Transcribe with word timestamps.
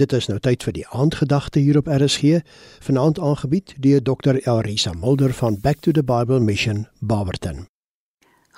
Dit 0.00 0.14
is 0.16 0.30
nou 0.30 0.38
tyd 0.40 0.62
vir 0.64 0.72
die 0.72 0.84
aandgedagte 0.96 1.60
hier 1.60 1.76
op 1.76 1.88
RSG, 1.92 2.38
vanaand 2.86 3.18
aangebied 3.20 3.74
deur 3.84 4.00
Dr. 4.00 4.38
Elrisa 4.48 4.94
Mulder 4.96 5.34
van 5.36 5.58
Back 5.60 5.82
to 5.84 5.92
the 5.92 6.00
Bible 6.02 6.40
Mission 6.40 6.86
Barberton. 7.00 7.66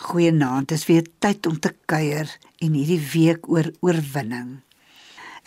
Goeienaand, 0.07 0.69
dit 0.69 0.79
is 0.79 0.87
weer 0.87 1.09
tyd 1.19 1.47
om 1.51 1.59
te 1.59 1.73
kuier 1.91 2.31
en 2.63 2.77
hierdie 2.79 3.01
week 3.11 3.51
oor 3.51 3.73
oorwinning. 3.81 4.61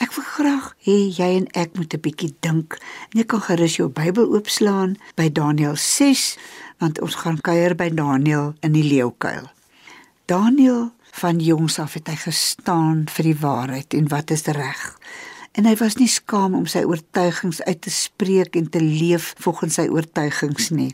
Ek 0.04 0.12
wil 0.18 0.28
graag 0.34 0.68
hê 0.84 0.98
jy 1.16 1.30
en 1.38 1.48
ek 1.64 1.80
moet 1.80 1.96
'n 1.96 2.04
bietjie 2.04 2.34
dink. 2.44 2.76
Jy 3.16 3.24
kan 3.24 3.42
gerus 3.48 3.80
jou 3.80 3.88
Bybel 3.88 4.28
oopslaan 4.36 4.98
by 5.16 5.32
Daniël 5.32 5.80
6, 5.80 6.38
want 6.84 7.00
ons 7.00 7.16
gaan 7.16 7.40
kuier 7.40 7.76
by 7.76 7.90
Daniël 7.90 8.54
in 8.60 8.72
die 8.72 8.84
leeukuil. 8.84 9.48
Daniël 10.26 10.92
van 11.12 11.40
jongs 11.40 11.80
af 11.80 11.94
het 11.94 12.08
hy 12.08 12.16
gestaan 12.16 13.08
vir 13.08 13.24
die 13.24 13.40
waarheid 13.40 13.94
en 13.94 14.08
wat 14.08 14.32
is 14.32 14.44
reg 14.44 15.00
en 15.56 15.66
hy 15.66 15.76
was 15.80 15.96
nie 15.96 16.10
skaam 16.12 16.56
om 16.58 16.66
sy 16.68 16.84
oortuigings 16.84 17.62
uit 17.64 17.82
te 17.82 17.92
spreek 17.94 18.56
en 18.60 18.70
te 18.70 18.82
leef 18.84 19.34
volgens 19.44 19.80
sy 19.80 19.88
oortuigings 19.92 20.72
nie. 20.76 20.92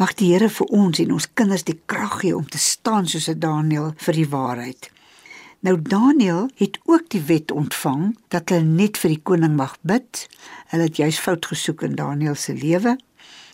Mag 0.00 0.16
die 0.18 0.32
Here 0.32 0.48
vir 0.50 0.72
ons 0.74 0.98
en 1.02 1.12
ons 1.14 1.28
kinders 1.38 1.66
die 1.68 1.78
krag 1.86 2.20
gee 2.22 2.36
om 2.36 2.46
te 2.48 2.58
staan 2.58 3.06
soos 3.06 3.28
'n 3.28 3.38
Daniël 3.38 3.92
vir 3.96 4.14
die 4.14 4.28
waarheid. 4.28 4.90
Nou 5.60 5.76
Daniël 5.76 6.48
het 6.56 6.78
ook 6.84 7.08
die 7.08 7.20
wet 7.20 7.50
ontvang 7.50 8.16
dat 8.28 8.48
hulle 8.48 8.64
net 8.64 8.96
vir 8.98 9.10
die 9.10 9.22
koning 9.22 9.56
mag 9.56 9.76
bid. 9.82 10.28
Hulle 10.72 10.82
het 10.82 10.96
juis 10.96 11.18
fout 11.18 11.46
gesoek 11.46 11.82
in 11.82 11.94
Daniël 11.94 12.34
se 12.34 12.54
lewe 12.54 12.96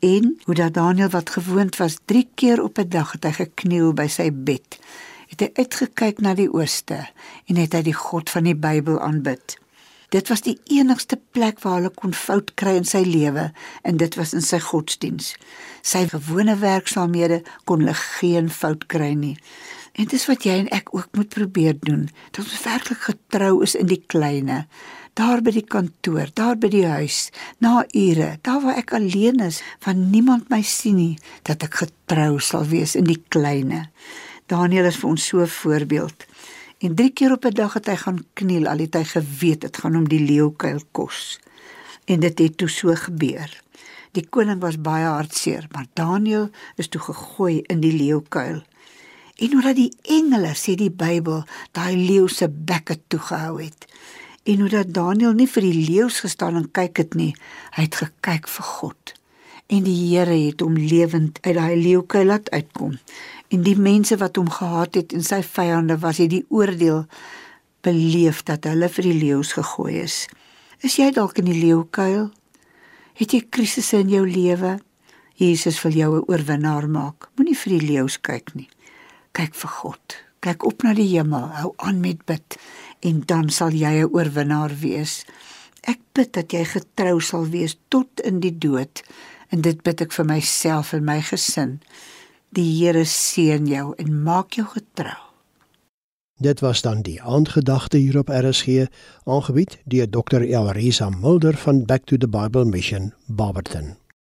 en 0.00 0.38
hoe 0.44 0.54
dat 0.54 0.74
Daniël 0.74 1.08
wat 1.08 1.30
gewoond 1.30 1.76
was 1.76 1.98
3 2.04 2.28
keer 2.34 2.62
op 2.62 2.78
'n 2.78 2.88
dag 2.88 3.12
het 3.12 3.24
hy 3.24 3.32
gekniel 3.32 3.92
by 3.92 4.06
sy 4.06 4.30
bed. 4.32 4.78
Het 5.26 5.40
hy 5.40 5.50
uitgekyk 5.52 6.20
na 6.20 6.34
die 6.34 6.52
ooste 6.52 7.08
en 7.46 7.56
het 7.56 7.72
hy 7.72 7.82
die 7.82 7.98
God 7.98 8.30
van 8.30 8.44
die 8.44 8.54
Bybel 8.54 9.00
aanbid. 9.00 9.58
Dit 10.16 10.30
was 10.32 10.40
die 10.40 10.56
enigste 10.72 11.18
plek 11.36 11.58
waar 11.60 11.74
hulle 11.76 11.92
kon 11.92 12.14
fout 12.16 12.54
kry 12.56 12.78
in 12.78 12.86
sy 12.88 13.02
lewe 13.04 13.50
en 13.84 13.98
dit 14.00 14.14
was 14.16 14.32
in 14.36 14.44
sy 14.44 14.62
godsdiens. 14.64 15.34
Sy 15.84 16.06
gewone 16.08 16.54
werksaamhede 16.62 17.42
kon 17.68 17.82
hulle 17.84 17.96
geen 18.16 18.48
fout 18.48 18.86
kry 18.88 19.10
nie. 19.12 19.34
En 19.96 20.08
dis 20.08 20.24
wat 20.28 20.46
jy 20.48 20.54
en 20.62 20.70
ek 20.76 20.88
ook 20.96 21.12
moet 21.18 21.28
probeer 21.32 21.76
doen. 21.84 22.06
Dat 22.32 22.46
ons 22.46 22.64
werklik 22.64 23.02
getrou 23.10 23.60
is 23.66 23.76
in 23.76 23.90
die 23.92 24.00
kleine. 24.12 24.64
Daar 25.16 25.44
by 25.44 25.52
die 25.56 25.64
kantoor, 25.64 26.32
daar 26.36 26.56
by 26.60 26.68
die 26.72 26.84
huis, 26.84 27.30
na 27.64 27.84
ure, 27.96 28.34
daar 28.44 28.60
waar 28.64 28.80
ek 28.80 28.92
alleen 28.96 29.40
is, 29.44 29.62
van 29.84 30.10
niemand 30.12 30.50
my 30.52 30.60
sien 30.60 30.96
nie, 31.00 31.14
dat 31.48 31.64
ek 31.64 31.80
getrou 31.80 32.36
sal 32.40 32.68
wees 32.68 32.96
in 33.00 33.08
die 33.08 33.22
kleine. 33.32 33.86
Daniel 34.52 34.88
is 34.88 35.00
vir 35.00 35.12
ons 35.12 35.28
so 35.28 35.40
'n 35.40 35.48
voorbeeld. 35.60 36.26
En 36.78 36.94
drie 36.94 37.10
keer 37.10 37.32
op 37.32 37.44
'n 37.44 37.54
dag 37.54 37.72
het 37.72 37.86
hy 37.86 37.96
gaan 37.96 38.24
kniel 38.32 38.66
al 38.68 38.78
het 38.78 38.94
hy 38.94 39.04
geweet 39.04 39.60
dit 39.60 39.76
gaan 39.76 39.94
hom 39.94 40.08
die 40.08 40.20
leeukuil 40.20 40.80
kos. 40.92 41.40
En 42.04 42.20
dit 42.20 42.38
het 42.38 42.56
toe 42.56 42.68
so 42.68 42.94
gebeur. 42.94 43.62
Die 44.12 44.26
koning 44.28 44.60
was 44.60 44.80
baie 44.80 45.04
hartseer, 45.04 45.66
maar 45.70 45.86
Daniël 45.92 46.50
is 46.76 46.88
toe 46.88 47.00
gegooi 47.00 47.60
in 47.60 47.80
die 47.80 47.92
leeukuil. 47.92 48.62
En 49.36 49.52
hoe 49.52 49.62
dat 49.62 49.76
die 49.76 49.92
engele 50.02 50.54
sê 50.54 50.74
die 50.74 50.90
Bybel 50.90 51.44
daai 51.72 51.96
leeu 51.96 52.28
se 52.28 52.48
bekke 52.48 52.98
toegehou 53.06 53.62
het. 53.62 53.86
En 54.42 54.60
hoe 54.60 54.68
dat 54.68 54.94
Daniël 54.94 55.32
nie 55.32 55.48
vir 55.48 55.62
die 55.62 55.86
leeu's 55.90 56.20
gestaan 56.20 56.56
en 56.56 56.70
kyk 56.70 56.96
het 56.96 57.14
nie, 57.14 57.34
hy 57.70 57.82
het 57.82 57.94
gekyk 57.94 58.48
vir 58.48 58.64
God. 58.64 59.12
En 59.66 59.82
die 59.82 59.96
Here 60.14 60.36
het 60.46 60.60
hom 60.62 60.76
lewend 60.78 61.38
uit 61.42 61.56
daai 61.56 61.76
leeukuil 61.76 62.28
laat 62.30 62.50
uitkom 62.50 62.98
en 63.54 63.62
die 63.62 63.76
mense 63.78 64.16
wat 64.18 64.38
hom 64.38 64.48
gehaat 64.50 64.98
het 64.98 65.14
en 65.14 65.22
sy 65.26 65.40
vyande 65.42 65.98
was 66.02 66.18
hy 66.22 66.26
die 66.30 66.44
oordeel 66.54 67.04
beleef 67.86 68.42
dat 68.46 68.66
hulle 68.66 68.88
vir 68.90 69.06
die 69.06 69.18
leeu's 69.20 69.52
gegooi 69.54 70.00
is. 70.02 70.24
Is 70.86 70.98
jy 70.98 71.10
dalk 71.14 71.38
in 71.38 71.50
die 71.50 71.58
leeukuil? 71.58 72.28
Het 73.16 73.34
jy 73.34 73.42
krisisse 73.50 74.02
in 74.02 74.10
jou 74.12 74.24
lewe? 74.26 74.76
Jesus 75.36 75.82
wil 75.82 75.92
jou 75.92 76.12
'n 76.16 76.24
oorwinnaar 76.30 76.88
maak. 76.88 77.28
Moenie 77.36 77.56
vir 77.56 77.78
die 77.78 77.86
leeu's 77.86 78.20
kyk 78.20 78.54
nie. 78.54 78.68
Kyk 79.32 79.54
vir 79.54 79.70
God. 79.70 80.16
Kyk 80.40 80.64
op 80.64 80.82
na 80.82 80.94
die 80.94 81.08
hemel. 81.16 81.48
Hou 81.60 81.72
aan 81.76 82.00
met 82.00 82.24
bid 82.24 82.58
en 83.00 83.22
dan 83.26 83.50
sal 83.50 83.70
jy 83.70 84.02
'n 84.02 84.10
oorwinnaar 84.12 84.72
wees. 84.80 85.24
Ek 85.82 85.98
bid 86.12 86.32
dat 86.32 86.52
jy 86.52 86.64
getrou 86.64 87.20
sal 87.20 87.46
wees 87.46 87.76
tot 87.88 88.20
in 88.20 88.40
die 88.40 88.58
dood 88.58 89.02
en 89.48 89.60
dit 89.60 89.82
bid 89.82 90.00
ek 90.00 90.12
vir 90.12 90.26
myself 90.28 90.92
en 90.96 91.04
my 91.04 91.20
gesin. 91.20 91.78
Die 92.56 92.68
Here 92.78 93.04
seën 93.04 93.66
jou 93.68 93.92
en 93.98 94.22
maak 94.22 94.58
jou 94.58 94.66
getrou. 94.70 95.18
Dit 96.36 96.60
was 96.60 96.82
dan 96.84 97.00
die 97.02 97.22
aandgedagte 97.22 97.96
hier 97.96 98.18
op 98.18 98.28
RSG, 98.28 98.88
aangebied 99.24 99.78
deur 99.84 100.10
Dr. 100.10 100.42
Elrisa 100.44 101.08
Mulder 101.08 101.56
van 101.56 101.84
Back 101.84 102.04
to 102.04 102.16
the 102.16 102.28
Bible 102.28 102.64
Mission, 102.64 103.14
Barberton. 103.26 103.96